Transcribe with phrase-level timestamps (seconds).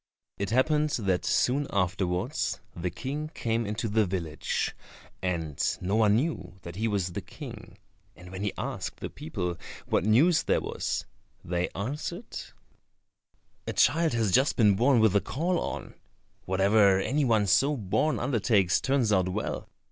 [0.39, 4.75] It happened that soon afterwards the King came into the village,
[5.21, 7.77] and no one knew that he was the King,
[8.15, 11.05] and when he asked the people what news there was,
[11.45, 12.35] they answered,
[13.67, 15.93] "A child has just been born with a caul on;
[16.45, 19.69] whatever any one so born undertakes turns out well.